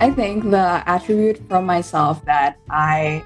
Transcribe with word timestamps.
I 0.00 0.10
think 0.10 0.50
the 0.50 0.82
attribute 0.88 1.38
from 1.48 1.66
myself 1.66 2.24
that 2.24 2.56
I 2.70 3.22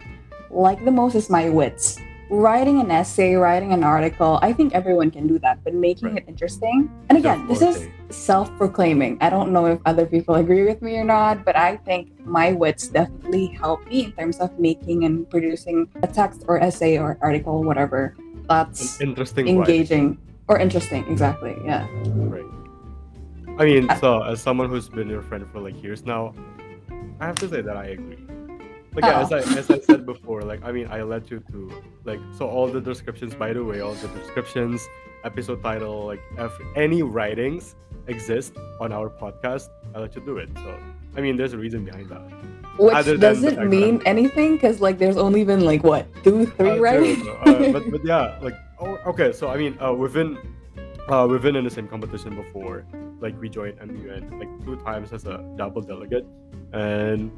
like 0.51 0.85
the 0.85 0.91
most 0.91 1.15
is 1.15 1.31
my 1.31 1.49
wits. 1.49 1.99
Writing 2.31 2.81
an 2.81 2.91
essay, 2.91 3.35
writing 3.35 3.73
an 3.73 3.85
article, 3.85 4.41
I 4.43 4.53
think 4.53 4.75
everyone 4.75 5.13
can 5.13 5.29
do 5.29 5.39
that, 5.39 5.63
but 5.63 5.73
making 5.73 6.19
Right. 6.19 6.25
it 6.25 6.25
interesting. 6.27 6.91
And 7.09 7.19
again, 7.19 7.47
this 7.47 7.63
is 7.63 7.87
self 8.11 8.51
proclaiming. 8.59 9.19
I 9.21 9.31
don't 9.31 9.53
know 9.53 9.67
if 9.67 9.79
other 9.87 10.05
people 10.05 10.35
agree 10.35 10.65
with 10.67 10.83
me 10.83 10.97
or 10.99 11.05
not, 11.05 11.45
but 11.45 11.55
I 11.55 11.77
think 11.87 12.11
my 12.27 12.51
wits 12.53 12.89
definitely 12.89 13.55
help 13.55 13.87
me 13.87 14.07
in 14.07 14.13
terms 14.13 14.41
of 14.41 14.51
making 14.59 15.05
and 15.05 15.31
producing 15.31 15.87
a 16.03 16.09
text 16.09 16.43
or 16.49 16.59
essay 16.59 16.99
or 16.99 17.19
article, 17.23 17.63
whatever 17.63 18.17
that's 18.49 19.01
An 19.01 19.09
interesting 19.15 19.47
engaging 19.49 20.19
or 20.49 20.59
interesting. 20.59 21.07
Exactly. 21.09 21.55
Yeah. 21.65 21.87
Right. 22.29 22.45
I 23.59 23.65
mean, 23.65 23.89
Uh, 23.89 23.95
so 23.97 24.23
as 24.23 24.43
someone 24.43 24.69
who's 24.69 24.89
been 24.89 25.09
your 25.09 25.23
friend 25.23 25.47
for 25.53 25.61
like 25.61 25.79
years 25.83 26.05
now, 26.05 26.35
I 27.21 27.27
have 27.27 27.37
to 27.37 27.49
say 27.49 27.61
that 27.63 27.77
I 27.77 27.87
agree. 27.87 28.19
Like 28.95 29.05
yeah, 29.05 29.21
as 29.23 29.33
Oh. 29.33 29.37
I 29.37 29.59
as 29.59 29.71
I 29.71 29.81
said 29.81 30.07
before, 30.07 30.43
like 30.43 30.61
I 30.65 30.71
mean, 30.71 30.87
I 30.91 31.03
let 31.03 31.31
you 31.31 31.41
to 31.51 31.83
like 32.05 32.21
so 32.39 32.47
all 32.49 32.69
the 32.69 32.81
descriptions. 32.81 33.35
By 33.35 33.53
the 33.53 33.65
way, 33.65 33.81
all 33.81 33.95
the 33.95 34.09
descriptions, 34.09 34.87
episode 35.25 35.63
title, 35.63 36.07
like 36.07 36.21
if 36.39 36.53
any 36.77 37.03
writings 37.03 37.75
exist 38.07 38.55
on 38.81 38.93
our 38.93 39.09
podcast, 39.11 39.69
I 39.95 39.99
let 39.99 40.15
you 40.15 40.23
do 40.25 40.39
it. 40.39 40.49
So 40.55 40.79
I 41.17 41.21
mean, 41.21 41.37
there's 41.37 41.55
a 41.55 41.59
reason 41.59 41.85
behind 41.85 42.09
that. 42.11 42.23
Which 42.79 42.93
does 42.93 43.41
the 43.41 43.49
it 43.49 43.55
fact 43.55 43.57
that 43.57 43.67
mean 43.69 44.01
anything? 44.05 44.55
Because 44.55 44.81
like 44.81 44.99
there's 44.99 45.17
only 45.17 45.45
been 45.45 45.65
like 45.65 45.83
what 45.83 46.07
two, 46.23 46.47
three, 46.47 46.71
Uh, 46.71 46.79
right? 46.79 47.19
uh, 47.47 47.73
but 47.73 47.91
but 47.91 48.05
yeah, 48.05 48.39
like 48.43 48.55
oh, 48.79 48.97
okay. 49.07 49.33
So 49.33 49.49
I 49.49 49.57
mean, 49.57 49.77
uh, 49.81 49.93
we've 49.93 50.13
been 50.13 50.39
uh, 51.09 51.27
we've 51.29 51.43
been 51.43 51.57
in 51.57 51.65
the 51.65 51.71
same 51.71 51.89
competition 51.89 52.35
before. 52.37 52.87
Like 53.21 53.41
we 53.41 53.49
joined 53.49 53.79
MUN 53.79 54.39
like 54.39 54.51
two 54.65 54.77
times 54.85 55.13
as 55.13 55.25
a 55.27 55.43
double 55.57 55.83
delegate, 55.83 56.27
and 56.75 57.31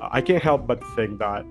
I 0.00 0.20
can't 0.22 0.42
help 0.42 0.66
but 0.66 0.78
think 0.94 1.18
that 1.18 1.44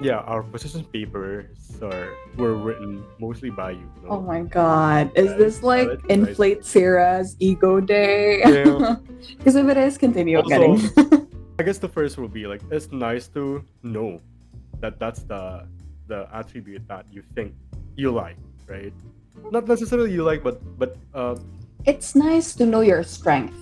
yeah, 0.00 0.22
our 0.30 0.42
position 0.42 0.84
papers 0.84 1.50
are 1.82 2.14
were 2.36 2.54
written 2.54 3.02
mostly 3.18 3.50
by 3.50 3.72
you. 3.72 3.82
you 4.02 4.08
know? 4.08 4.14
Oh 4.14 4.20
my 4.22 4.42
god. 4.42 5.10
Is 5.18 5.30
Yeah, 5.30 5.36
this 5.36 5.62
like 5.62 5.90
inflate 6.08 6.64
Sarah's 6.64 7.34
ego 7.40 7.80
day? 7.80 8.38
Yeah. 8.46 8.96
Because 9.36 9.56
if 9.58 9.66
it 9.66 9.76
is, 9.76 9.98
continue 9.98 10.38
Also- 10.38 10.48
getting. 10.48 11.26
I 11.58 11.64
guess 11.66 11.78
the 11.78 11.88
first 11.90 12.16
will 12.18 12.30
be 12.30 12.46
like 12.46 12.62
it's 12.70 12.92
nice 12.94 13.26
to 13.34 13.64
know 13.82 14.22
that 14.78 15.00
that's 15.02 15.26
the 15.26 15.66
the 16.06 16.30
attribute 16.32 16.86
that 16.86 17.04
you 17.10 17.22
think 17.34 17.52
you 17.98 18.14
like, 18.14 18.38
right? 18.70 18.94
Not 19.50 19.66
necessarily 19.66 20.14
you 20.14 20.22
like, 20.22 20.46
but 20.46 20.62
but 20.78 20.94
uh, 21.14 21.34
it's 21.84 22.14
nice 22.14 22.54
to 22.62 22.66
know 22.66 22.80
your 22.86 23.02
strength 23.02 23.58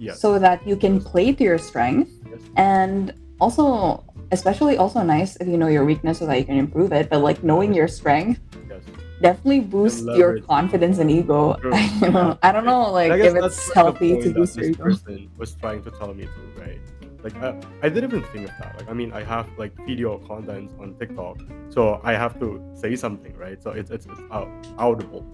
yes. 0.00 0.20
so 0.20 0.38
that 0.38 0.66
you 0.66 0.76
can 0.76 1.00
play 1.00 1.32
to 1.32 1.44
your 1.44 1.58
strength 1.58 2.10
yes. 2.28 2.40
and 2.56 3.14
also 3.40 4.02
especially 4.32 4.76
also 4.76 5.02
nice 5.02 5.36
if 5.36 5.46
you 5.46 5.56
know 5.56 5.68
your 5.68 5.84
weakness 5.84 6.18
so 6.18 6.26
that 6.26 6.38
you 6.38 6.44
can 6.44 6.56
improve 6.56 6.92
it 6.92 7.10
but 7.10 7.20
like 7.20 7.42
knowing 7.44 7.74
your 7.74 7.88
strength 7.88 8.40
yes. 8.68 8.82
definitely 9.20 9.60
boosts 9.60 10.02
your 10.16 10.40
confidence 10.40 10.98
and 10.98 11.10
ego 11.10 11.56
I, 11.72 12.10
don't, 12.10 12.38
I 12.42 12.52
don't 12.52 12.64
know 12.64 12.90
like 12.90 13.12
And 13.12 13.22
I 13.22 13.24
guess 13.24 13.34
if 13.34 13.44
it's 13.44 13.74
healthy 13.74 14.20
to 14.22 14.32
boost 14.32 14.56
your 14.56 14.66
this 14.66 14.76
ego 14.76 14.82
person 14.82 15.30
was 15.36 15.52
trying 15.54 15.82
to 15.84 15.90
tell 15.90 16.14
me 16.14 16.24
to, 16.24 16.60
right? 16.60 16.80
Like 17.22 17.36
I, 17.42 17.60
I 17.82 17.88
didn't 17.88 18.10
even 18.10 18.24
think 18.32 18.48
of 18.48 18.54
that. 18.58 18.78
Like 18.78 18.88
I 18.88 18.94
mean, 18.94 19.12
I 19.12 19.22
have 19.24 19.46
like 19.58 19.72
video 19.86 20.18
content 20.18 20.72
on 20.80 20.94
TikTok, 20.94 21.38
so 21.68 22.00
I 22.02 22.14
have 22.14 22.38
to 22.40 22.60
say 22.74 22.96
something, 22.96 23.36
right? 23.36 23.62
So 23.62 23.70
it's 23.70 23.90
it's, 23.90 24.06
it's 24.06 24.20
out, 24.30 24.48
audible. 24.78 25.24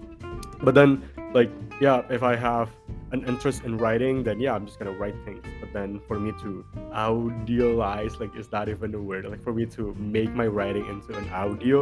But 0.61 0.75
then, 0.75 1.07
like 1.37 1.51
yeah, 1.79 2.01
if 2.09 2.23
I 2.23 2.35
have 2.35 2.69
an 3.11 3.21
interest 3.31 3.63
in 3.63 3.77
writing, 3.77 4.23
then 4.27 4.39
yeah, 4.39 4.53
I'm 4.55 4.65
just 4.65 4.79
gonna 4.79 4.97
write 5.01 5.15
things. 5.23 5.43
But 5.61 5.71
then 5.71 6.01
for 6.07 6.19
me 6.19 6.31
to 6.43 6.65
audiolize, 6.91 8.19
like, 8.19 8.35
is 8.35 8.47
that 8.49 8.67
even 8.69 8.93
a 8.95 9.01
word? 9.01 9.25
Like 9.33 9.43
for 9.43 9.53
me 9.53 9.65
to 9.77 9.93
make 10.17 10.31
my 10.33 10.47
writing 10.47 10.85
into 10.93 11.09
an 11.17 11.29
audio 11.29 11.79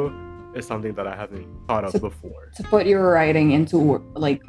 is 0.53 0.65
something 0.67 0.93
that 0.99 1.07
I 1.07 1.15
haven't 1.15 1.47
thought 1.67 1.85
of 1.85 1.91
So- 1.91 1.99
before. 1.99 2.43
to 2.57 2.63
put 2.63 2.85
your 2.85 3.03
writing 3.11 3.51
into 3.51 3.77
like 4.27 4.41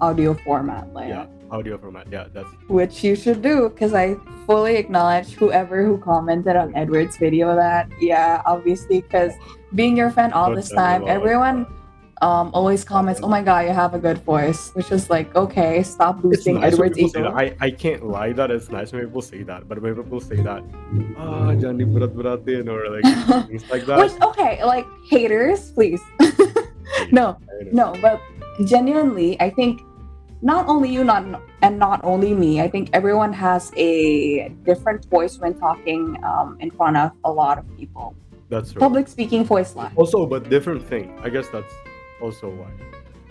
audio 0.00 0.34
format 0.34 0.84
like 0.94 1.08
Yeah, 1.08 1.26
audio 1.50 1.78
format. 1.78 2.06
Yeah, 2.10 2.26
that's 2.34 2.50
which 2.68 3.04
you 3.04 3.14
should 3.22 3.42
do 3.42 3.68
because 3.68 3.92
I 3.94 4.16
fully 4.46 4.76
acknowledge 4.76 5.28
whoever 5.34 5.84
who 5.84 5.98
commented 5.98 6.56
on 6.56 6.74
Edward's 6.74 7.16
video 7.16 7.54
that 7.54 7.88
yeah 8.00 8.42
obviously 8.46 9.00
because 9.02 9.32
being 9.74 9.96
your 9.96 10.10
fan 10.10 10.32
all 10.32 10.46
Don't 10.50 10.56
this 10.56 10.70
time 10.70 11.04
everyone 11.06 11.66
um 12.22 12.50
always 12.52 12.84
comments 12.84 13.20
oh 13.22 13.28
my 13.28 13.40
god 13.40 13.64
you 13.64 13.72
have 13.72 13.94
a 13.94 13.98
good 13.98 14.18
voice 14.18 14.70
which 14.74 14.92
is 14.92 15.08
like 15.08 15.34
okay 15.34 15.82
stop 15.82 16.20
boosting 16.20 16.60
nice 16.60 16.74
Edward's 16.74 16.98
ego. 16.98 17.32
I, 17.34 17.56
I 17.60 17.70
can't 17.70 18.04
lie 18.04 18.32
that 18.34 18.50
it's 18.50 18.68
nice 18.68 18.92
when 18.92 19.04
people 19.06 19.22
say 19.22 19.42
that, 19.44 19.68
but 19.68 19.80
when 19.80 19.94
people 19.96 20.20
say 20.20 20.36
that, 20.36 20.62
ah, 21.16 21.54
Johnny 21.54 21.84
berat 21.84 22.12
beratin 22.12 22.68
or 22.68 22.92
like 22.92 23.06
things 23.48 23.64
like 23.70 23.86
that. 23.86 23.98
which 23.98 24.12
okay 24.20 24.62
like 24.64 24.86
haters 25.08 25.72
please 25.72 26.02
no 27.10 27.38
no 27.72 27.96
but 28.02 28.20
genuinely 28.64 29.40
I 29.40 29.48
think 29.48 29.80
not 30.42 30.68
only 30.68 30.90
you 30.92 31.04
not 31.04 31.24
and 31.62 31.78
not 31.78 32.04
only 32.04 32.34
me 32.34 32.60
I 32.60 32.68
think 32.68 32.90
everyone 32.92 33.32
has 33.32 33.72
a 33.76 34.50
different 34.68 35.06
voice 35.06 35.38
when 35.38 35.54
talking 35.54 36.20
um, 36.22 36.58
in 36.60 36.70
front 36.70 36.96
of 36.96 37.12
a 37.24 37.32
lot 37.32 37.56
of 37.56 37.64
people 37.78 38.14
that's 38.50 38.72
true. 38.72 38.80
public 38.80 39.06
speaking 39.06 39.44
voice 39.44 39.76
line. 39.76 39.92
Also, 39.94 40.26
but 40.26 40.50
different 40.50 40.82
thing. 40.82 41.16
I 41.22 41.28
guess 41.30 41.48
that's 41.48 41.72
also 42.20 42.48
why. 42.50 42.70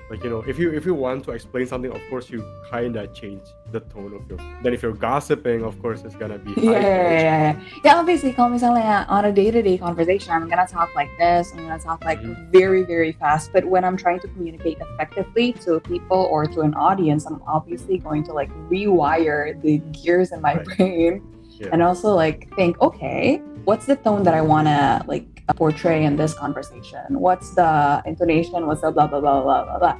Like 0.09 0.23
you 0.23 0.29
know, 0.33 0.41
if 0.41 0.57
you 0.57 0.73
if 0.73 0.89
you 0.89 0.95
want 0.97 1.21
to 1.29 1.37
explain 1.37 1.67
something, 1.69 1.93
of 1.93 2.01
course 2.09 2.33
you 2.33 2.41
kinda 2.73 3.05
change 3.13 3.45
the 3.69 3.77
tone 3.93 4.09
of 4.17 4.25
your. 4.25 4.41
Then 4.65 4.73
if 4.73 4.81
you're 4.81 4.97
gossiping, 4.97 5.61
of 5.61 5.77
course 5.85 6.01
it's 6.01 6.17
gonna 6.17 6.41
be. 6.41 6.49
Yeah, 6.57 6.81
yeah, 6.81 6.81
yeah, 6.81 7.21
yeah, 7.21 7.53
yeah. 7.85 7.93
Obviously, 8.01 8.33
kalau 8.33 8.57
misalnya 8.57 9.05
on 9.05 9.29
a 9.29 9.31
day-to-day 9.31 9.77
conversation, 9.77 10.33
I'm 10.33 10.49
gonna 10.49 10.65
talk 10.65 10.89
like 10.97 11.13
this. 11.21 11.53
I'm 11.53 11.61
gonna 11.61 11.77
talk 11.77 12.01
like 12.09 12.17
Mhm. 12.25 12.49
very, 12.49 12.81
very 12.81 13.13
fast. 13.13 13.53
But 13.53 13.69
when 13.69 13.85
I'm 13.85 13.93
trying 13.93 14.17
to 14.25 14.27
communicate 14.33 14.81
effectively 14.81 15.53
to 15.69 15.77
people 15.85 16.25
or 16.25 16.49
to 16.57 16.65
an 16.65 16.73
audience, 16.73 17.29
I'm 17.29 17.37
obviously 17.45 18.01
going 18.01 18.25
to 18.25 18.33
like 18.33 18.49
rewire 18.65 19.53
the 19.61 19.77
gears 19.93 20.33
in 20.33 20.41
my 20.41 20.57
Right. 20.57 20.65
brain, 20.73 21.21
Yeah. 21.61 21.69
and 21.69 21.85
also 21.85 22.17
like 22.17 22.49
think, 22.57 22.81
okay, 22.81 23.45
what's 23.61 23.85
the 23.85 23.93
tone 24.01 24.25
that 24.25 24.33
I 24.33 24.41
wanna 24.41 25.05
like 25.05 25.38
portray 25.53 26.05
in 26.05 26.15
this 26.15 26.33
conversation? 26.33 27.05
What's 27.09 27.55
the 27.55 28.01
intonation? 28.05 28.67
What's 28.67 28.81
the 28.81 28.91
blah 28.91 29.07
blah 29.07 29.19
blah 29.21 29.41
blah 29.41 29.63
blah 29.65 29.79
blah? 29.79 29.97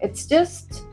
It's 0.00 0.26
just 0.26 0.84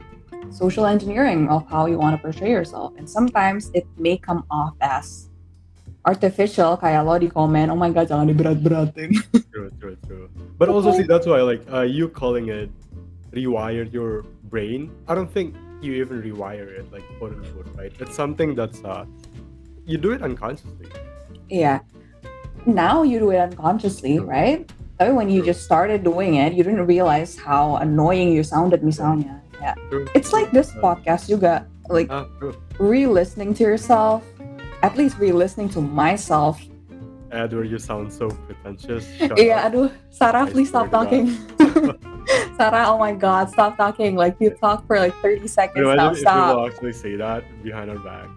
social 0.49 0.85
engineering 0.85 1.49
of 1.49 1.67
how 1.69 1.85
you 1.85 1.97
want 1.97 2.15
to 2.15 2.21
portray 2.21 2.51
yourself. 2.51 2.93
And 2.97 3.09
sometimes 3.09 3.71
it 3.73 3.85
may 3.97 4.17
come 4.17 4.43
off 4.49 4.73
as 4.81 5.29
artificial, 6.05 6.77
kaya 6.77 7.03
lo 7.03 7.17
di 7.19 7.29
comment, 7.29 7.69
oh 7.69 7.75
my 7.75 7.89
god, 7.89 8.09
jangan 8.09 8.25
diberat-beratin. 8.33 9.13
True, 9.51 9.69
true, 9.79 9.97
true. 10.07 10.29
But 10.57 10.69
also, 10.69 10.95
see, 10.95 11.03
that's 11.03 11.27
why, 11.27 11.41
like, 11.43 11.61
uh, 11.67 11.81
you 11.83 12.07
calling 12.07 12.47
it 12.47 12.71
rewired 13.35 13.91
your 13.91 14.23
brain. 14.47 14.89
I 15.07 15.13
don't 15.13 15.29
think 15.29 15.55
you 15.83 15.93
even 15.99 16.23
rewire 16.23 16.71
it, 16.71 16.87
like, 16.91 17.03
quote 17.19 17.35
unquote, 17.35 17.67
right? 17.75 17.91
It's 17.99 18.15
something 18.15 18.55
that's, 18.55 18.81
uh, 18.83 19.05
you 19.85 19.97
do 19.97 20.11
it 20.15 20.23
unconsciously. 20.23 20.87
yeah. 21.51 21.83
Now 22.65 23.03
you 23.03 23.19
do 23.19 23.31
it 23.31 23.39
unconsciously, 23.39 24.17
True. 24.17 24.27
right? 24.27 24.69
But 24.97 25.15
when 25.15 25.29
you 25.29 25.41
just 25.41 25.65
started 25.65 26.03
doing 26.03 26.35
it, 26.35 26.53
you 26.53 26.63
didn't 26.63 26.85
realize 26.85 27.33
how 27.37 27.77
annoying 27.81 28.29
you 28.31 28.43
sounded 28.43 28.85
misalnya. 28.85 29.41
Yeah. 29.61 29.73
It's 30.13 30.29
like 30.33 30.51
this 30.53 30.69
Uh, 30.77 30.81
podcast 30.81 31.25
juga. 31.25 31.65
Like 31.89 32.07
Ah, 32.13 32.29
re-listening 32.79 33.53
to 33.57 33.63
yourself, 33.65 34.21
at 34.85 34.93
least 34.95 35.17
re-listening 35.17 35.69
to 35.75 35.81
myself. 35.81 36.61
Edward, 37.33 37.67
you 37.71 37.79
sound 37.79 38.11
so 38.13 38.29
pretentious. 38.45 39.07
Shut 39.17 39.39
Yeah, 39.39 39.65
up. 39.65 39.73
aduh, 39.73 39.87
Sarah, 40.13 40.45
I 40.45 40.51
please 40.51 40.69
stop 40.69 40.91
talking. 40.93 41.33
Sarah, 42.57 42.85
oh 42.87 42.97
my 42.97 43.13
god, 43.13 43.49
stop 43.49 43.77
talking. 43.77 44.15
Like 44.15 44.37
you 44.39 44.49
talk 44.51 44.85
for 44.87 44.99
like 44.99 45.15
30 45.21 45.47
seconds 45.47 45.79
Imagine 45.87 46.13
if 46.13 46.19
Stop. 46.19 46.49
people 46.49 46.65
actually 46.67 46.93
say 46.93 47.15
that 47.15 47.43
behind 47.63 47.89
our 47.89 47.99
backs. 47.99 48.31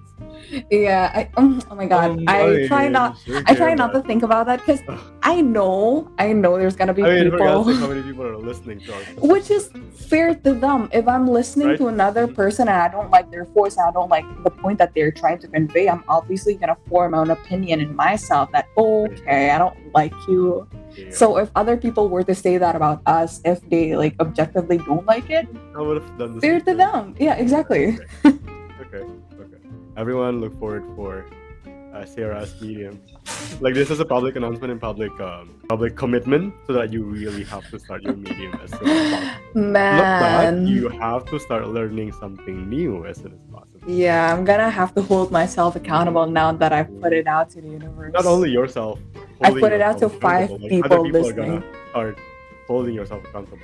Yeah, 0.71 1.11
I, 1.15 1.31
um, 1.37 1.63
oh 1.71 1.75
my 1.75 1.87
god. 1.87 2.11
Um, 2.13 2.25
I 2.29 2.65
try 2.69 2.89
not 2.89 3.19
sure 3.19 3.43
I 3.47 3.55
try 3.55 3.75
not 3.75 3.93
to 3.93 4.03
think 4.03 4.23
about 4.23 4.47
that 4.47 4.61
because 4.61 4.83
I 5.23 5.41
know, 5.41 6.09
I 6.19 6.33
know 6.33 6.57
there's 6.59 6.77
gonna 6.77 6.95
be 6.95 7.03
I 7.03 7.09
mean, 7.09 7.31
for 7.31 7.39
God's 7.39 7.67
sake, 7.67 7.75
people, 7.75 7.89
how 7.89 7.93
many 7.95 8.03
people 8.03 8.25
are 8.25 8.37
listening 8.37 8.81
to 8.83 8.95
us? 8.95 9.07
which 9.19 9.51
is 9.51 9.71
fair 10.09 10.35
to 10.35 10.55
them. 10.55 10.89
If 10.93 11.09
I'm 11.09 11.27
listening 11.27 11.69
Right. 11.69 11.79
to 11.79 11.89
another 11.89 12.29
Mhm. 12.29 12.35
person 12.35 12.69
and 12.69 12.77
I 12.77 12.89
don't 12.89 13.11
like 13.11 13.31
their 13.31 13.45
voice 13.47 13.77
and 13.77 13.87
I 13.89 13.91
don't 13.91 14.11
like 14.11 14.25
the 14.45 14.51
point 14.51 14.79
that 14.79 14.93
they're 14.95 15.11
trying 15.11 15.39
to 15.39 15.49
convey, 15.49 15.89
I'm 15.89 16.05
obviously 16.09 16.55
gonna 16.55 16.77
form 16.89 17.15
an 17.15 17.31
opinion 17.31 17.81
in 17.81 17.97
myself 17.97 18.53
that 18.53 18.69
okay, 18.79 19.51
I 19.51 19.59
don't 19.59 19.77
like 19.95 20.13
you. 20.29 20.69
Yeah. 20.97 21.11
So 21.11 21.39
if 21.39 21.51
other 21.55 21.77
people 21.77 22.09
were 22.09 22.23
to 22.25 22.35
say 22.35 22.59
that 22.59 22.77
about 22.77 23.03
us, 23.07 23.41
if 23.45 23.61
they 23.69 23.97
like 23.97 24.15
objectively 24.21 24.79
don't 24.79 25.07
like 25.07 25.31
it, 25.31 25.47
I 25.77 25.81
would 25.81 26.03
have 26.03 26.19
done 26.19 26.35
the 26.35 26.41
fair 26.41 26.61
to 26.61 26.75
them. 26.75 27.15
Yeah, 27.19 27.35
exactly. 27.35 27.99
Okay, 28.95 29.07
okay. 29.41 29.59
Everyone, 29.97 30.41
look 30.41 30.59
forward 30.59 30.85
for 30.95 31.27
uh, 31.95 32.05
Sarah's 32.05 32.61
medium. 32.61 33.01
Like 33.61 33.75
this 33.75 33.91
is 33.91 34.01
a 34.01 34.05
public 34.05 34.37
announcement 34.37 34.71
and 34.71 34.81
public 34.81 35.13
um, 35.21 35.61
public 35.69 35.97
commitment, 35.97 36.55
so 36.67 36.73
that 36.75 36.93
you 36.93 37.05
really 37.05 37.45
have 37.45 37.69
to 37.71 37.79
start 37.79 38.03
your 38.03 38.15
medium 38.15 38.55
as 38.63 38.71
soon 38.71 38.89
as 38.89 39.11
possible. 39.11 39.61
Man. 39.75 39.97
Not 39.97 40.21
that 40.21 40.69
you 40.69 40.89
have 40.89 41.25
to 41.27 41.39
start 41.39 41.69
learning 41.69 42.13
something 42.13 42.69
new 42.69 43.07
as 43.07 43.19
soon 43.19 43.33
as 43.35 43.41
possible. 43.51 43.74
Yeah, 43.87 44.33
I'm 44.33 44.45
gonna 44.45 44.71
have 44.71 44.95
to 44.95 45.03
hold 45.03 45.31
myself 45.31 45.77
accountable 45.77 46.27
now 46.27 46.53
that 46.53 46.73
I've 46.73 46.89
put 47.03 47.13
it 47.13 47.27
out 47.27 47.51
to 47.51 47.61
the 47.61 47.69
universe. 47.69 48.13
Not 48.15 48.25
only 48.27 48.51
yourself. 48.51 48.99
I 49.43 49.51
put 49.51 49.73
it 49.73 49.81
out 49.83 49.99
to 49.99 50.09
five 50.09 50.49
accountable, 50.51 50.63
like, 50.63 50.71
people 50.71 51.05
people 51.05 51.21
listening. 51.21 51.63
are 51.95 52.15
holding 52.67 52.95
yourself 52.95 53.25
accountable. 53.25 53.59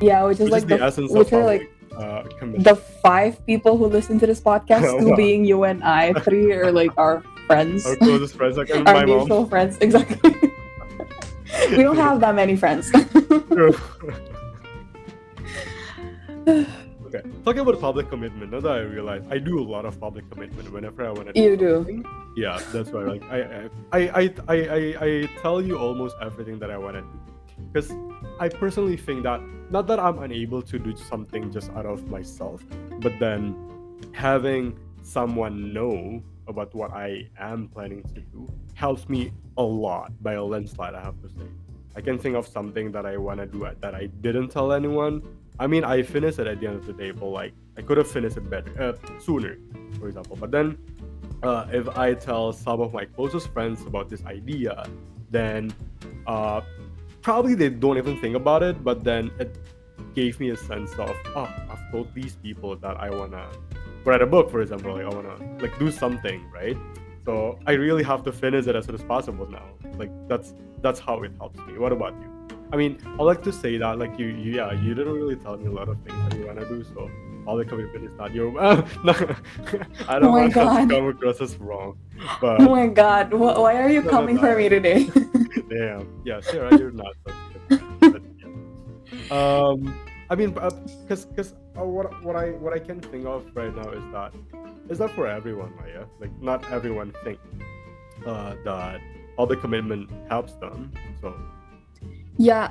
Yeah, 0.00 0.24
which 0.24 0.38
is 0.38 0.44
Which 0.44 0.52
like 0.52 0.62
is 0.62 0.68
the, 0.68 0.76
the, 0.78 0.84
essence 0.84 1.10
which 1.12 1.32
of 1.32 1.40
are 1.40 1.44
like 1.44 1.70
uh, 1.96 2.22
the 2.58 2.76
five 3.02 3.44
people 3.46 3.76
who 3.76 3.86
listen 3.86 4.18
to 4.20 4.26
this 4.26 4.40
podcast, 4.40 4.98
two 5.00 5.08
Wow. 5.10 5.16
being 5.16 5.44
you 5.44 5.64
and 5.64 5.82
I, 5.82 6.12
three 6.22 6.52
are 6.52 6.70
like 6.70 6.92
our 6.96 7.22
friends, 7.48 7.84
Our 7.86 7.96
closest 7.96 8.36
friends, 8.36 8.56
like 8.56 8.70
and 8.74 8.86
our 8.86 8.94
my 8.94 9.04
mom. 9.06 9.18
mutual 9.18 9.46
friends. 9.48 9.76
Exactly. 9.80 10.30
we 11.70 11.82
don't 11.82 11.96
have 11.96 12.20
that 12.20 12.34
many 12.36 12.54
friends. 12.56 12.92
Okay. 17.14 17.28
Talking 17.44 17.60
about 17.60 17.80
public 17.80 18.08
commitment, 18.08 18.52
now 18.52 18.60
that 18.60 18.72
I 18.72 18.80
realize 18.80 19.22
I 19.30 19.38
do 19.38 19.60
a 19.60 19.66
lot 19.66 19.84
of 19.84 20.00
public 20.00 20.28
commitment 20.30 20.72
whenever 20.72 21.06
I 21.06 21.10
want 21.10 21.28
to 21.28 21.32
do 21.32 21.40
You 21.40 21.56
do. 21.56 22.04
Yeah, 22.36 22.60
that's 22.72 22.90
why. 22.90 23.02
Like 23.02 23.22
I 23.30 23.68
I, 23.92 24.00
I, 24.00 24.00
I, 24.00 24.32
I, 24.48 24.56
I, 24.56 24.96
I 25.00 25.28
tell 25.42 25.62
you 25.62 25.78
almost 25.78 26.16
everything 26.20 26.58
that 26.58 26.70
I 26.70 26.78
want 26.78 26.96
to 26.96 27.02
do. 27.02 27.20
Because 27.72 27.92
I 28.40 28.48
personally 28.48 28.96
think 28.96 29.22
that 29.22 29.40
not 29.70 29.86
that 29.86 29.98
I'm 29.98 30.18
unable 30.18 30.62
to 30.62 30.78
do 30.78 30.96
something 30.96 31.52
just 31.52 31.70
out 31.72 31.86
of 31.86 32.08
myself, 32.08 32.62
but 33.00 33.12
then 33.18 33.54
having 34.12 34.78
someone 35.02 35.72
know 35.72 36.22
about 36.46 36.74
what 36.74 36.92
I 36.92 37.28
am 37.38 37.68
planning 37.68 38.02
to 38.14 38.20
do 38.20 38.52
helps 38.74 39.08
me 39.08 39.32
a 39.56 39.62
lot 39.62 40.12
by 40.22 40.34
a 40.34 40.44
landslide, 40.44 40.94
I 40.94 41.02
have 41.02 41.20
to 41.22 41.28
say. 41.28 41.46
I 41.96 42.00
can 42.00 42.18
think 42.18 42.36
of 42.36 42.46
something 42.46 42.90
that 42.92 43.06
I 43.06 43.16
want 43.16 43.38
to 43.40 43.46
do 43.46 43.68
that 43.80 43.94
I 43.94 44.06
didn't 44.06 44.48
tell 44.48 44.72
anyone. 44.72 45.22
I 45.58 45.66
mean, 45.66 45.84
I 45.84 46.02
finished 46.02 46.38
it 46.38 46.46
at 46.46 46.60
the 46.60 46.66
end 46.66 46.76
of 46.76 46.86
the 46.86 46.92
day, 46.92 47.12
but 47.12 47.26
like 47.26 47.52
I 47.78 47.82
could 47.82 47.96
have 47.98 48.10
finished 48.10 48.36
it 48.36 48.48
better, 48.50 48.70
uh, 48.80 49.20
sooner, 49.20 49.56
for 49.98 50.08
example. 50.08 50.36
But 50.36 50.50
then, 50.50 50.78
uh, 51.42 51.66
if 51.72 51.88
I 51.96 52.14
tell 52.14 52.52
some 52.52 52.80
of 52.80 52.92
my 52.92 53.04
closest 53.04 53.48
friends 53.52 53.82
about 53.82 54.08
this 54.08 54.24
idea, 54.24 54.86
then 55.30 55.72
uh, 56.26 56.62
probably 57.22 57.54
they 57.54 57.68
don't 57.68 57.98
even 57.98 58.20
think 58.20 58.34
about 58.34 58.62
it. 58.62 58.82
But 58.82 59.04
then 59.04 59.30
it 59.38 59.56
gave 60.14 60.40
me 60.40 60.50
a 60.50 60.56
sense 60.56 60.92
of, 60.94 61.14
oh, 61.36 61.48
I've 61.70 61.90
told 61.92 62.12
these 62.14 62.36
people 62.36 62.76
that 62.76 62.96
I 62.98 63.10
wanna 63.10 63.48
write 64.04 64.22
a 64.22 64.26
book, 64.26 64.50
for 64.50 64.60
example. 64.60 64.94
Like 64.94 65.04
I 65.04 65.14
wanna 65.14 65.58
like 65.60 65.78
do 65.78 65.90
something, 65.90 66.50
right? 66.50 66.76
So 67.24 67.58
I 67.66 67.72
really 67.72 68.02
have 68.02 68.22
to 68.24 68.32
finish 68.32 68.66
it 68.66 68.74
as 68.74 68.86
soon 68.86 68.96
as 68.96 69.04
possible 69.04 69.48
now. 69.48 69.66
Like 69.96 70.10
that's 70.28 70.54
that's 70.82 71.00
how 71.00 71.22
it 71.22 71.32
helps 71.38 71.58
me. 71.60 71.78
What 71.78 71.92
about 71.92 72.12
you? 72.20 72.33
I 72.74 72.76
mean, 72.76 72.98
I 73.20 73.22
like 73.22 73.40
to 73.44 73.52
say 73.52 73.78
that 73.78 73.98
like 74.00 74.18
you, 74.18 74.26
you 74.26 74.56
yeah, 74.56 74.72
you 74.72 74.94
didn't 74.94 75.14
really 75.14 75.36
tell 75.36 75.56
me 75.56 75.66
a 75.66 75.70
lot 75.70 75.88
of 75.88 75.96
things 76.02 76.18
that 76.28 76.36
you 76.36 76.44
wanna 76.44 76.68
do. 76.68 76.82
So 76.82 77.08
all 77.46 77.56
the 77.56 77.64
commitment 77.64 78.04
is 78.04 78.10
not 78.18 78.34
your. 78.34 78.50
no, 78.50 79.14
I 80.08 80.18
don't 80.18 80.24
Oh 80.24 80.30
want 80.32 80.52
God. 80.52 80.88
to 80.88 80.94
come 80.94 81.06
across 81.06 81.40
as 81.40 81.56
wrong. 81.58 81.96
But 82.40 82.60
Oh 82.62 82.70
my 82.74 82.88
god, 82.88 83.32
why 83.32 83.80
are 83.80 83.88
you 83.88 84.02
No, 84.02 84.10
coming 84.10 84.34
no. 84.34 84.42
for 84.42 84.56
me 84.56 84.68
today? 84.68 85.06
damn, 85.70 86.20
yeah, 86.24 86.40
Sarah, 86.40 86.76
you're 86.76 86.90
not. 86.90 87.14
But, 87.24 88.22
yeah. 88.42 88.50
Um, 89.30 89.94
I 90.28 90.34
mean, 90.34 90.50
because 90.50 91.26
because 91.26 91.54
uh, 91.78 91.84
what 91.84 92.10
what 92.24 92.34
I 92.34 92.50
what 92.58 92.72
I 92.74 92.80
can 92.80 93.00
think 93.00 93.24
of 93.24 93.46
right 93.54 93.72
now 93.72 93.88
is 93.90 94.02
that 94.12 94.34
is 94.90 94.98
that 94.98 95.10
for 95.12 95.28
everyone, 95.28 95.72
Maya. 95.76 96.06
Like 96.18 96.34
not 96.42 96.66
everyone 96.72 97.14
think 97.22 97.38
uh, 98.26 98.56
that 98.64 99.00
all 99.38 99.46
the 99.46 99.56
commitment 99.56 100.10
helps 100.28 100.54
them. 100.54 100.90
So 101.20 101.34
Yeah. 102.36 102.70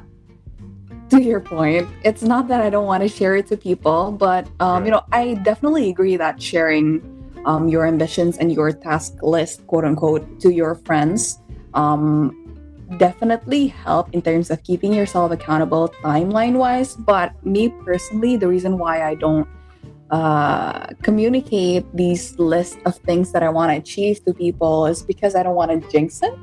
To 1.09 1.21
your 1.21 1.39
point, 1.39 1.87
it's 2.03 2.23
not 2.23 2.47
that 2.47 2.61
I 2.61 2.69
don't 2.69 2.85
want 2.85 3.03
to 3.03 3.09
share 3.09 3.35
it 3.35 3.45
to 3.47 3.57
people, 3.57 4.11
but 4.11 4.47
um, 4.59 4.85
you 4.85 4.91
know, 4.91 5.03
I 5.11 5.35
definitely 5.35 5.89
agree 5.89 6.17
that 6.17 6.41
sharing 6.41 7.01
um, 7.45 7.67
your 7.67 7.85
ambitions 7.85 8.37
and 8.37 8.51
your 8.51 8.71
task 8.71 9.21
list, 9.21 9.67
quote 9.67 9.85
unquote, 9.85 10.39
to 10.41 10.49
your 10.49 10.75
friends, 10.75 11.39
um, 11.75 12.33
definitely 12.97 13.67
help 13.67 14.09
in 14.13 14.21
terms 14.21 14.49
of 14.49 14.63
keeping 14.63 14.93
yourself 14.93 15.31
accountable 15.31 15.89
timeline 16.03 16.57
wise. 16.57 16.95
But 16.95 17.33
me 17.45 17.69
personally, 17.69 18.37
the 18.37 18.47
reason 18.47 18.77
why 18.77 19.03
I 19.03 19.15
don't 19.15 19.47
uh, 20.09 20.87
communicate 21.01 21.85
these 21.93 22.37
list 22.39 22.77
of 22.85 22.97
things 22.97 23.31
that 23.33 23.43
I 23.43 23.49
want 23.49 23.71
to 23.71 23.77
achieve 23.77 24.23
to 24.25 24.33
people 24.33 24.85
is 24.87 25.01
because 25.03 25.35
I 25.35 25.43
don't 25.43 25.55
want 25.55 25.71
to 25.71 25.89
jinx 25.89 26.21
it. 26.23 26.33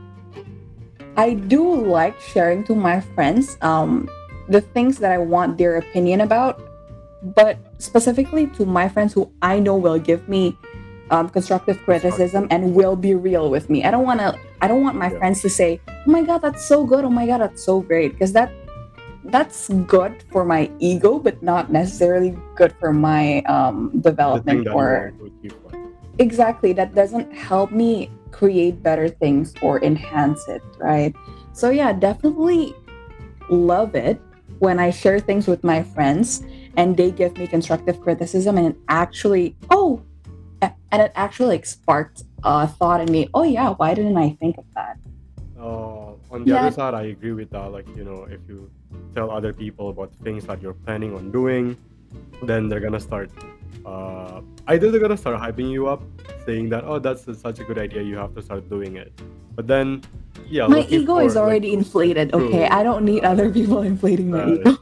I 1.20 1.37
do 1.37 1.61
like 1.61 2.17
sharing 2.19 2.64
to 2.64 2.75
my 2.75 3.05
friends 3.12 3.61
um, 3.61 4.08
the 4.49 4.64
things 4.64 4.96
that 5.05 5.12
I 5.12 5.19
want 5.20 5.58
their 5.61 5.76
opinion 5.76 6.25
about, 6.25 6.56
but 7.37 7.61
specifically 7.76 8.49
to 8.56 8.64
my 8.64 8.88
friends 8.88 9.12
who 9.12 9.28
I 9.44 9.61
know 9.61 9.76
will 9.76 9.99
give 10.00 10.32
me 10.32 10.56
um, 11.11 11.28
constructive 11.28 11.76
criticism 11.84 12.49
and 12.49 12.72
will 12.72 12.96
be 12.96 13.12
real 13.14 13.50
with 13.50 13.69
me. 13.69 13.84
I 13.84 13.90
don't 13.90 14.08
want 14.08 14.20
to. 14.25 14.32
I 14.62 14.67
don't 14.67 14.81
want 14.81 14.96
my 14.96 15.12
Yeah. 15.12 15.20
friends 15.20 15.44
to 15.44 15.50
say, 15.52 15.76
"Oh 15.84 16.08
my 16.08 16.25
god, 16.25 16.40
that's 16.40 16.64
so 16.64 16.88
good! 16.88 17.05
Oh 17.05 17.12
my 17.12 17.28
god, 17.28 17.44
that's 17.44 17.61
so 17.61 17.84
great," 17.84 18.17
because 18.17 18.32
that 18.32 18.49
that's 19.28 19.69
good 19.84 20.25
for 20.32 20.49
my 20.49 20.72
ego, 20.81 21.20
but 21.20 21.37
not 21.44 21.69
necessarily 21.69 22.32
good 22.56 22.72
for 22.81 22.96
my 22.96 23.44
um, 23.44 23.93
development 24.00 24.64
or 24.72 25.12
want 25.12 25.20
to 25.20 25.28
achieve, 25.28 25.56
like, 25.69 25.76
exactly 26.17 26.72
that 26.72 26.96
doesn't 26.96 27.28
help 27.37 27.69
me 27.76 28.08
create 28.32 28.82
better 28.82 29.09
things 29.09 29.55
or 29.62 29.82
enhance 29.85 30.47
it 30.49 30.62
right 30.79 31.15
so 31.53 31.71
yeah 31.71 31.93
definitely 31.93 32.75
love 33.49 33.94
it 33.94 34.21
when 34.59 34.79
i 34.79 34.91
share 34.91 35.19
things 35.19 35.47
with 35.47 35.62
my 35.65 35.82
friends 35.82 36.43
and 36.77 36.97
they 36.97 37.11
give 37.11 37.37
me 37.38 37.47
constructive 37.47 38.00
criticism 38.00 38.56
and 38.56 38.77
actually 38.88 39.56
oh 39.71 40.03
and 40.62 41.03
it 41.03 41.12
actually 41.15 41.49
like 41.56 41.67
sparked 41.67 42.23
a 42.44 42.67
thought 42.67 43.00
in 43.00 43.11
me 43.11 43.29
oh 43.35 43.43
yeah 43.43 43.71
why 43.71 43.94
didn't 43.94 44.17
i 44.17 44.31
think 44.41 44.56
of 44.59 44.65
that 44.75 44.97
Uh, 45.61 46.17
on 46.32 46.41
the 46.49 46.56
Yeah. 46.56 46.65
other 46.65 46.73
side, 46.73 46.97
I 46.97 47.12
agree 47.12 47.37
with 47.37 47.53
that. 47.53 47.69
Like, 47.69 47.85
you 47.93 48.00
know, 48.00 48.25
if 48.25 48.41
you 48.49 48.73
tell 49.12 49.29
other 49.29 49.53
people 49.53 49.93
about 49.93 50.09
things 50.25 50.49
that 50.49 50.56
you're 50.65 50.79
planning 50.88 51.12
on 51.12 51.29
doing, 51.29 51.77
then 52.49 52.73
they're 52.73 52.81
gonna 52.81 52.97
start. 53.03 53.29
Uh, 53.84 54.40
either 54.69 54.90
they're 54.90 55.00
gonna 55.00 55.17
start 55.17 55.40
hyping 55.40 55.70
you 55.70 55.88
up, 55.88 56.02
saying 56.46 56.69
that, 56.70 56.84
"Oh, 56.84 56.99
that's 56.99 57.25
such 57.40 57.58
a 57.61 57.64
good 57.64 57.78
idea. 57.78 58.02
You 58.02 58.17
have 58.17 58.34
to 58.34 58.43
start 58.43 58.69
doing 58.69 58.96
it." 58.96 59.12
But 59.56 59.67
then, 59.67 60.02
yeah, 60.49 60.67
my 60.67 60.87
ego 60.88 61.17
for, 61.17 61.22
is 61.22 61.34
like, 61.34 61.43
already 61.44 61.72
inflated 61.72 62.32
okay 62.34 62.67
i 62.69 62.82
don't 62.82 63.05
need 63.05 63.25
other 63.25 63.50
people 63.50 63.82
inflating 63.93 64.31
my 64.31 64.40
uh, 64.40 64.55
ego 64.55 64.76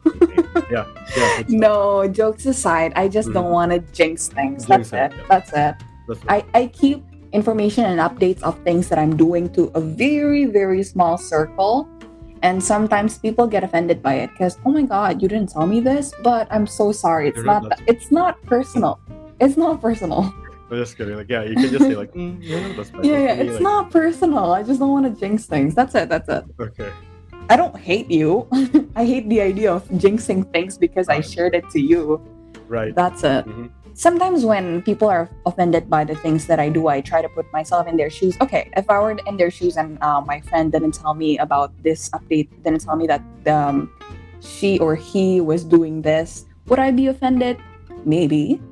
yeah, 0.71 0.87
yeah. 1.17 1.43
no 1.49 2.07
jokes 2.07 2.47
aside 2.47 2.93
i 2.97 3.09
just 3.09 3.33
don't 3.33 3.51
Mhm. 3.51 3.59
want 3.59 3.73
to 3.73 3.81
jinx 3.93 4.29
things 4.29 4.67
Jinx 4.67 4.91
that's 4.91 4.93
it, 4.93 4.97
it 4.97 5.19
yeah. 5.19 5.27
that's 5.29 5.53
it 5.53 5.75
that's 6.09 6.25
right. 6.25 6.45
I, 6.55 6.61
I 6.61 6.67
keep 6.69 7.05
information 7.33 7.85
and 7.85 8.01
updates 8.01 8.43
of 8.43 8.59
things 8.65 8.89
that 8.89 8.99
I'm 8.99 9.17
doing 9.17 9.53
to 9.53 9.71
a 9.75 9.81
very, 9.81 10.47
very 10.47 10.83
small 10.83 11.19
circle. 11.19 11.87
And 12.43 12.63
sometimes 12.63 13.19
people 13.19 13.47
get 13.47 13.65
offended 13.65 14.03
by 14.03 14.15
it 14.15 14.31
because, 14.31 14.59
oh 14.65 14.71
my 14.71 14.83
God, 14.83 15.21
you 15.23 15.29
didn't 15.29 15.51
tell 15.51 15.67
me 15.67 15.81
this, 15.81 16.13
but 16.23 16.47
I'm 16.51 16.67
so 16.67 16.93
sorry. 16.93 17.29
It's 17.29 17.39
not 17.45 17.63
that- 17.71 17.81
it's 17.87 18.11
not 18.11 18.41
personal. 18.43 19.01
It's 19.41 19.57
not 19.57 19.81
personal. 19.81 20.33
I'm 20.71 20.77
just 20.77 20.97
kidding. 20.99 21.17
Like, 21.17 21.31
yeah, 21.31 21.43
you 21.45 21.55
can 21.55 21.71
just 21.71 21.85
say 21.87 21.97
like, 21.97 22.13
mm, 22.13 22.37
yeah, 22.43 22.73
that's. 22.77 22.91
Yeah, 23.03 23.19
yeah, 23.19 23.33
it's 23.41 23.53
like, 23.55 23.63
not 23.63 23.91
personal. 23.91 24.53
I 24.53 24.63
just 24.63 24.79
don't 24.81 24.91
want 24.91 25.07
to 25.07 25.19
jinx 25.19 25.47
things. 25.47 25.75
That's 25.75 25.95
it. 25.95 26.09
That's 26.11 26.29
it. 26.29 26.45
Okay. 26.61 26.91
I 27.49 27.57
don't 27.57 27.75
hate 27.77 28.11
you. 28.11 28.47
I 28.95 29.07
hate 29.07 29.27
the 29.31 29.41
idea 29.41 29.73
of 29.73 29.89
jinxing 29.89 30.53
things 30.53 30.77
because 30.77 31.09
I 31.09 31.21
shared 31.23 31.55
it 31.55 31.65
to 31.71 31.81
you. 31.81 32.21
Right. 32.69 32.95
That's 32.95 33.25
it. 33.25 33.47
Mhm. 33.47 33.71
Sometimes 33.99 34.45
when 34.47 34.81
people 34.83 35.09
are 35.11 35.29
offended 35.45 35.91
by 35.91 36.05
the 36.05 36.15
things 36.15 36.47
that 36.47 36.61
I 36.61 36.69
do, 36.69 36.87
I 36.87 37.01
try 37.01 37.21
to 37.21 37.29
put 37.29 37.51
myself 37.53 37.89
in 37.89 37.97
their 37.97 38.11
shoes. 38.11 38.39
Okay, 38.41 38.71
if 38.77 38.89
I 38.89 39.01
were 39.01 39.19
in 39.27 39.37
their 39.37 39.51
shoes 39.51 39.77
and 39.77 39.99
uh, 40.01 40.21
my 40.21 40.39
friend 40.43 40.71
didn't 40.71 40.93
tell 40.95 41.15
me 41.15 41.37
about 41.39 41.75
this 41.83 42.09
update, 42.11 42.47
didn't 42.63 42.79
tell 42.87 42.95
me 42.95 43.09
that 43.09 43.23
um, 43.51 43.91
she 44.39 44.79
or 44.79 44.95
he 44.95 45.41
was 45.41 45.65
doing 45.65 46.03
this, 46.03 46.47
would 46.69 46.79
I 46.79 46.93
be 46.93 47.09
offended? 47.09 47.59
Maybe, 48.05 48.63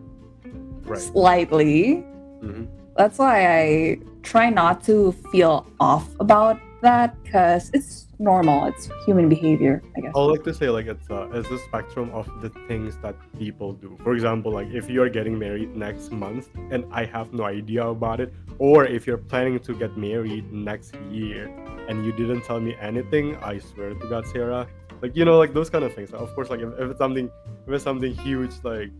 Right. 0.87 1.02
slightly. 1.02 2.06
Mhm. 2.38 2.68
That's 2.95 3.18
why 3.18 3.50
I 3.50 3.99
try 4.23 4.49
not 4.49 4.85
to 4.87 5.11
feel 5.35 5.66
off 5.80 6.06
about 6.21 6.61
that 6.87 7.18
because 7.25 7.75
it's 7.75 8.05
normal. 8.18 8.66
It's 8.66 8.88
human 9.04 9.28
behavior, 9.28 9.82
I 9.96 10.00
guess. 10.00 10.12
I 10.14 10.20
like 10.20 10.44
to 10.44 10.54
say 10.54 10.68
like 10.70 10.87
it's 10.87 11.08
a 11.11 11.28
it's 11.32 11.50
a 11.50 11.58
spectrum 11.58 12.11
of 12.12 12.28
the 12.40 12.50
things 12.68 12.96
that 13.02 13.14
people 13.38 13.73
do. 13.73 13.96
For 14.02 14.14
example, 14.14 14.52
like 14.52 14.68
if 14.68 14.88
you 14.88 15.02
are 15.02 15.08
getting 15.08 15.38
married 15.38 15.76
next 15.76 16.11
month 16.11 16.49
and 16.70 16.85
I 16.90 17.04
have 17.04 17.32
no 17.32 17.44
idea 17.44 17.87
about 17.87 18.20
it, 18.20 18.32
or 18.58 18.85
if 18.85 19.06
you're 19.06 19.18
planning 19.18 19.58
to 19.61 19.75
get 19.75 19.96
married 19.96 20.52
next 20.52 20.94
year 21.11 21.49
and 21.88 22.04
you 22.04 22.12
didn't 22.12 22.42
tell 22.42 22.61
me 22.61 22.76
anything, 22.80 23.37
I 23.37 23.58
swear 23.58 23.94
to 23.94 24.08
God, 24.08 24.26
Sarah, 24.26 24.66
like 25.02 25.16
you 25.16 25.25
know, 25.25 25.38
like 25.38 25.52
those 25.52 25.70
kind 25.70 25.85
of 25.85 25.94
things. 25.94 26.12
Of 26.12 26.35
course, 26.35 26.50
like 26.50 26.61
if, 26.61 26.73
if 26.78 26.90
it's 26.90 26.99
something 26.99 27.30
if 27.66 27.73
it's 27.73 27.85
something 27.85 28.14
huge, 28.14 28.52
like 28.62 28.90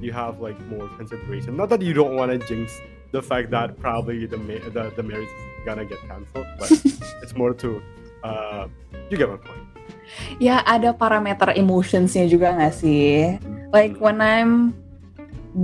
you 0.00 0.12
have 0.12 0.40
like 0.40 0.58
more 0.66 0.88
consideration. 0.96 1.56
Not 1.56 1.68
that 1.70 1.82
you 1.82 1.92
don't 1.92 2.14
want 2.14 2.30
to 2.32 2.46
jinx 2.46 2.80
the 3.12 3.22
fact 3.22 3.50
that 3.50 3.78
probably 3.78 4.26
the 4.26 4.36
ma- 4.36 4.68
the, 4.70 4.92
the 4.94 5.02
marriage 5.02 5.28
is 5.28 5.64
gonna 5.64 5.84
get 5.84 5.98
canceled, 6.02 6.46
but 6.58 6.70
it's 7.22 7.34
more 7.34 7.52
to 7.54 7.82
uh, 8.22 8.68
you 9.08 9.16
get 9.16 9.28
my 9.28 9.40
point. 9.40 9.64
Ya 10.42 10.62
ada 10.66 10.90
parameter 10.90 11.54
emotionsnya 11.54 12.26
juga 12.26 12.54
nggak 12.54 12.74
sih? 12.74 13.38
Like 13.70 13.98
when 14.02 14.18
I'm 14.18 14.74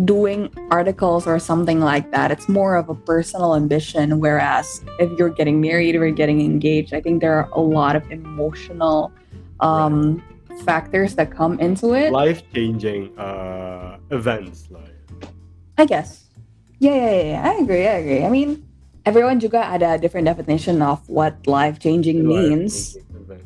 doing 0.06 0.50
articles 0.70 1.26
or 1.26 1.38
something 1.38 1.80
like 1.80 2.10
that, 2.10 2.30
it's 2.30 2.48
more 2.48 2.76
of 2.76 2.88
a 2.88 2.94
personal 2.94 3.54
ambition. 3.54 4.18
Whereas 4.18 4.82
if 4.98 5.10
you're 5.18 5.34
getting 5.34 5.60
married 5.60 5.94
or 5.94 6.10
getting 6.10 6.40
engaged, 6.40 6.94
I 6.94 7.00
think 7.00 7.20
there 7.20 7.34
are 7.34 7.48
a 7.54 7.60
lot 7.62 7.94
of 7.94 8.06
emotional 8.10 9.12
um, 9.60 10.22
factors 10.64 11.14
that 11.14 11.30
come 11.30 11.58
into 11.60 11.94
it. 11.94 12.12
Life 12.12 12.42
changing 12.54 13.16
uh, 13.18 13.98
events 14.10 14.68
like. 14.70 14.94
I 15.78 15.84
guess. 15.84 16.24
Yeah, 16.78 16.94
yeah, 16.94 17.10
yeah, 17.10 17.22
yeah. 17.22 17.50
I 17.50 17.52
agree. 17.62 17.86
I 17.86 17.96
agree. 18.00 18.24
I 18.24 18.30
mean, 18.30 18.65
everyone 19.06 19.38
juga 19.38 19.62
ada 19.62 19.94
different 19.96 20.26
definition 20.26 20.82
of 20.82 20.98
what 21.06 21.38
life 21.46 21.78
changing 21.78 22.26
means. 22.26 22.98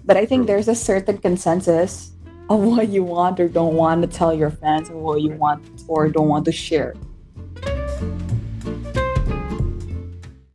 But 0.08 0.16
I 0.16 0.24
think 0.24 0.48
there's 0.48 0.66
a 0.66 0.74
certain 0.74 1.20
consensus 1.20 2.16
of 2.48 2.64
what 2.64 2.88
you 2.88 3.04
want 3.04 3.38
or 3.38 3.46
don't 3.46 3.76
want 3.76 4.00
to 4.02 4.08
tell 4.08 4.32
your 4.32 4.50
fans 4.50 4.88
or 4.88 4.96
what 4.96 5.20
you 5.20 5.36
want 5.36 5.62
or 5.86 6.08
don't 6.08 6.32
want 6.32 6.48
to 6.48 6.52
share. 6.52 6.96